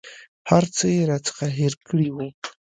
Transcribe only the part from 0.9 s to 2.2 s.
یې راڅخه هېر کړي